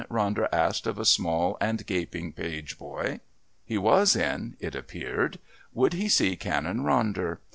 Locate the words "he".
3.63-3.77, 5.93-6.09